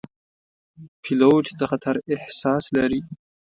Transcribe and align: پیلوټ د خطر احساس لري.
پیلوټ 1.01 1.45
د 1.59 1.61
خطر 1.71 1.95
احساس 2.13 2.63
لري. 2.77 3.01